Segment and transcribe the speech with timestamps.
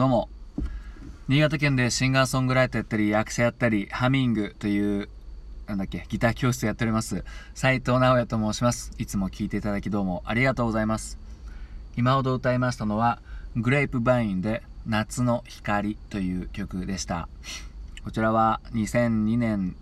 [0.00, 0.30] どうも。
[1.28, 5.10] 新潟県でシンガーソングライターやったり、役者やったり、ハミングという、
[5.66, 7.22] なんだっけ、ギター教室やっております。
[7.52, 8.92] 斉藤直也と申します。
[8.96, 11.18] いつも聴いていただきどうもありがとうございます。
[11.98, 13.20] 今ほど歌いましたのは、
[13.56, 17.28] グレープバインで夏の光という曲でした。
[18.02, 19.76] こちらは2002年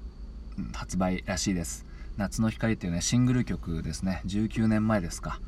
[0.73, 1.87] 発売らしいです。
[2.17, 4.23] 夏の光っていうね、シングル曲ですね。
[4.27, 5.39] 19年前ですか。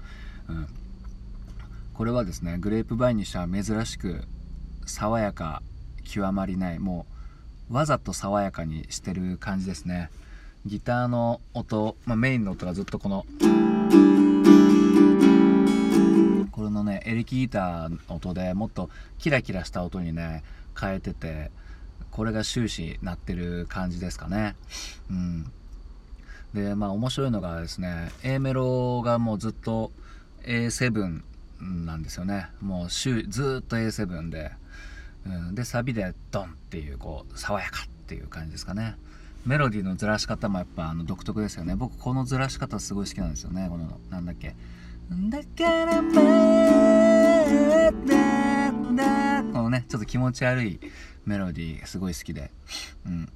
[0.48, 0.68] うん。
[1.92, 4.28] これはですね、グレープバインにしては珍しく
[4.86, 5.62] 爽やか
[6.04, 7.06] 極まりないも
[7.70, 10.10] うわざと爽やかにしてる感じですね。
[10.66, 13.24] ギターの音、まあ、メインの音がずっとこの
[16.50, 20.42] これのねエレキギターの音でもっとキラキラした音にね
[20.78, 21.50] 変えてて
[22.10, 24.56] これが終始鳴ってる感じですかね。
[25.10, 25.50] うん。
[26.52, 29.92] でまあ面白いのがですね A メロがもうずっと
[30.42, 31.22] A7
[31.60, 32.48] なんですよね。
[32.60, 34.52] もうずっと A7 で
[35.26, 38.96] うん、でサビでドンっていうこう爽やかっていう感じですかね。
[39.44, 41.76] メロディーのずらし方もやっぱあの独特ですよね。
[41.76, 43.68] 僕このずらし方すごい好きなんですよね。
[43.70, 44.54] このなんだっけ。
[45.10, 45.44] だか
[45.86, 46.20] らまだ。
[49.52, 50.80] このねちょっと気持ち悪い
[51.26, 52.50] メロディーすごい好きで。
[53.06, 53.28] うん。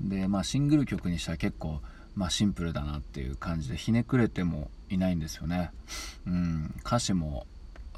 [0.00, 1.80] でまあシングル曲にしては結構
[2.14, 5.70] まあシンプルだなっていう感じでひねくれてもいないんですよね。
[6.26, 6.74] うん。
[6.84, 7.46] 歌詞も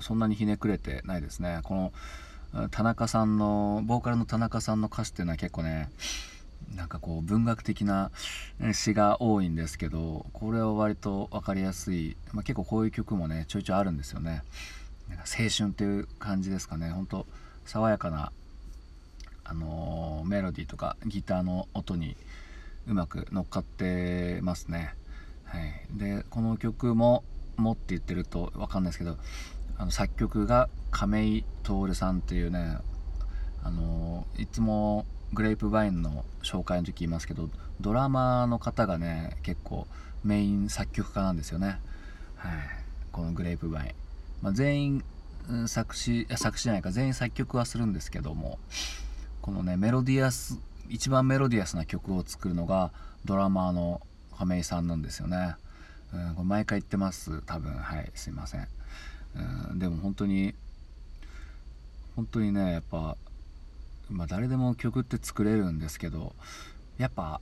[0.01, 1.61] そんなにひねくれてないですね。
[1.65, 5.91] この田中さんのボーカルの田中さんの歌詞っていうのは結構ね
[6.77, 8.11] なんかこう文学的な
[8.73, 14.43] 詩が多いんですけどこれは割と分かりやすい、まあ、結構こういう曲もねちょいちょいあるんですよね。
[15.09, 16.91] なんか青春っていう感じですかね。
[16.91, 17.27] ほんと
[17.65, 18.33] 爽やかな、
[19.45, 22.17] あのー、メロディーとかギターの音に
[22.87, 24.95] うまく乗っかってますね、
[25.53, 27.25] はい、でこの曲も
[27.57, 29.19] 「も」って言ってると分かんないですけど
[29.77, 32.79] あの作曲が亀井徹さんっていうね
[33.63, 35.05] あのいつも
[35.35, 37.51] グレープバインの紹介の時言いますけど
[37.81, 39.87] ドラマーの方がね結構
[40.25, 41.81] メイン作曲家なんですよね、
[42.37, 42.53] はい、
[43.13, 43.93] このグレープバイン、
[44.41, 45.05] まあ、全員
[45.67, 46.93] 作詞作詞じゃないか。
[46.93, 48.59] 全員作曲はするんですけども
[49.43, 50.59] このねメロディアス
[50.89, 52.93] 一番メロディアスな曲を作るのが
[53.25, 54.01] ドラマーの
[54.43, 55.55] 亀井さんなんですよね、
[56.13, 57.43] うん、これ毎回言ってます。
[57.47, 57.73] 多分。
[57.73, 58.11] はい。
[58.17, 58.67] すいません。
[59.71, 60.53] うん、でも本当に
[62.17, 63.17] 本当にねやっぱ、
[64.11, 66.35] まあ、誰でも曲って作れるんですけど
[66.99, 67.41] やっぱ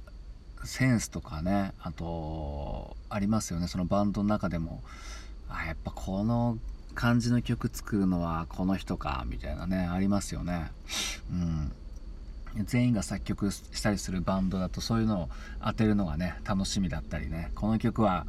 [0.63, 3.67] センスとかねあとありますよね。
[3.67, 4.83] そのバンドの中でも
[5.49, 6.59] あやっぱこの
[6.95, 10.71] 感じの曲作るのはこの人かみたいなねありますよね。
[11.33, 11.73] うん。
[12.65, 15.29] 全員が作曲したりするバンドだとそういうのを
[15.65, 17.51] 当てるのがね楽しみだったりね。
[17.55, 18.27] この曲は、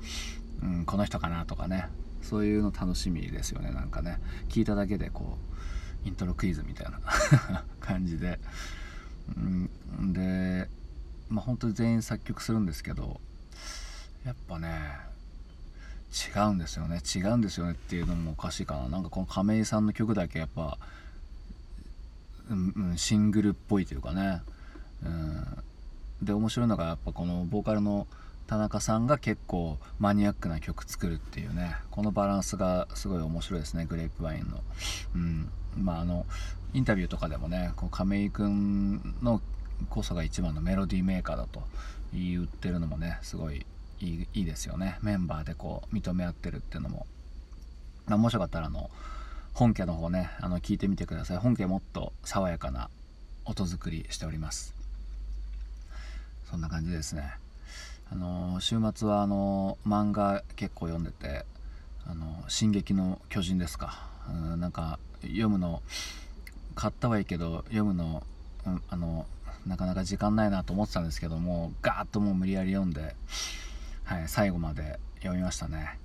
[0.62, 1.88] うん、この人かなとかね。
[2.22, 4.20] そういうの楽しみですよねなんかね。
[4.50, 5.38] 聞いただけでこ
[6.06, 7.00] うイントロクイズみたいな
[7.80, 8.40] 感じで、
[9.36, 10.70] うん、で
[11.30, 13.20] まあ本当に全員作曲するんですけど
[14.24, 15.12] やっぱね
[16.12, 17.02] 違うんですよね。
[17.04, 18.90] 違うんですよねっていうのもおかしいかな。
[18.90, 20.78] なんかこの亀井さんの曲だけやっぱ、
[22.52, 24.42] うん、シングルっぽいというかね、
[25.04, 25.46] うん、
[26.22, 28.08] で面白いのがやっぱこのボーカルの
[28.48, 31.78] 田中さんが結構マニアックな曲作るっていうね。
[31.90, 34.62] このバランスがすごい面白いですねグレープワインの。
[35.16, 35.50] うん。
[35.78, 36.26] まああの
[36.74, 39.42] インタビューとかでもねこう亀井君の
[39.90, 41.64] こそが一番のメロディーメーカーだと
[42.14, 43.66] 言ってるのもねすごい
[44.02, 45.00] いいいいですよね。
[45.02, 47.06] メンバーでこう認め合ってるっていうのも、
[48.08, 48.90] まあ、もしよかったらあの
[49.54, 51.38] 本家の方ねあの聞いてみてください。
[51.38, 52.90] 本家もっと爽やかな
[53.46, 54.74] 音作りしております。
[56.50, 57.34] そんな感じですね。
[58.12, 61.46] あの週末はあの漫画結構読んでて
[62.06, 65.82] 「あの進撃の巨人」ですか、うん、なんか読むの
[66.76, 68.24] 買ったはいいけど読むの、
[68.66, 69.26] うん、あの
[69.66, 73.16] なかなか時間ないなと思ってたんですけどもガーッともう無理やり読んで、
[74.04, 75.98] はい、最後まで読みましたね。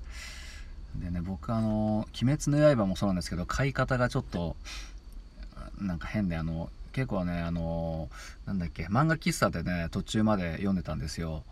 [0.95, 4.57] でね僕あの「鬼滅の刃」もそうなんですけど買い方がちょっと
[5.79, 8.09] なんか変であの結構ねあの
[8.47, 11.45] なんだっけ漫画喫茶でね途中まで読んでたんですよ。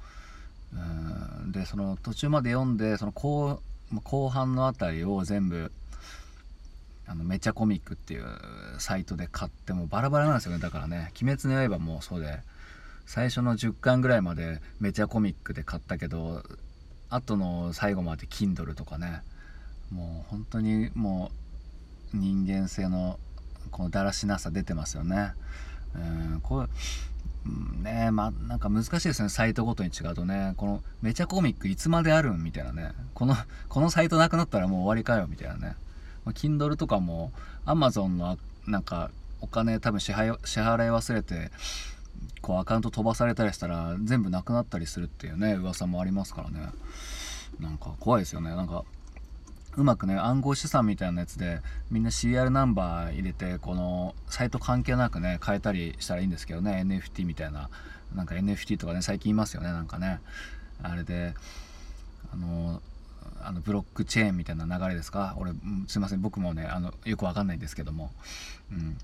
[0.73, 3.62] うんでその途中まで読んでその後
[4.02, 5.70] 後半の辺りを全部
[7.06, 8.25] あのめちゃコミックっていう
[8.78, 10.59] サイトで買ってもバラバラなんですよね。
[10.59, 12.40] だからね「鬼滅の刃」もそうで
[13.06, 16.42] 最初の10巻ぐらいまでめちゃコミックで買ったけど
[17.14, 19.23] 後の最後まで Kindle とかね
[19.90, 21.30] もう本当にも
[22.12, 23.18] う人間性の
[23.71, 25.33] このだらしなさ出てますよね。
[25.94, 30.54] うんこう、ねまあなんか難しいですねサイトごとに違うとね。
[30.56, 32.92] このめちゃコミックいつまであるんみたいなね。
[33.14, 33.37] この
[33.68, 35.76] このサイトなくなったらもう終わりかよみたいなね、
[36.25, 37.33] ま、Kindle とかも
[37.66, 41.50] Amazon のなんかお金多分支払い支払い忘れて
[42.43, 46.69] こうアカウント飛ばされたりしたら全部なくなったりするっていうね噂もありますからね。
[47.61, 48.50] なんか怖いですよね。
[48.50, 48.85] なんか
[49.76, 57.71] うまくね暗号資産みたいなやつでみんな CR ナンバー入れてこのサイト関係なくね変えたりしたらいいんですけどね NFT みたいな。
[58.14, 60.21] なんか NFT とかね最近いますよねなんかね。
[60.83, 61.35] あれで
[62.33, 62.81] あの
[63.43, 65.35] あのブロックチェーンみたいな流れですか？
[65.38, 65.52] 俺
[65.88, 66.21] すいません。
[66.21, 68.11] 僕もねあのよくわかんないんですけども、
[68.71, 68.97] うん、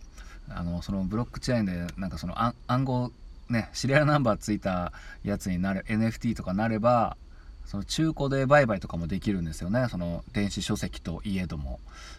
[0.49, 2.35] あのそのブロックチェーンでなんかその
[2.67, 3.13] 暗号
[3.49, 4.93] ねシリアルナンバーついた
[5.23, 7.17] やつになる NFT とかなれば
[7.67, 9.87] その中古で売買とかもできるんですよね。
[9.89, 11.79] その電子書籍といえども。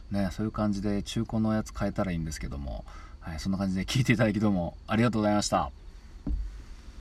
[0.10, 2.86] ねそういう感じで中古のやつ買えたらいいんですけども。
[3.20, 5.81] はいそんな感じで聞いていただきどうもありがとうございました。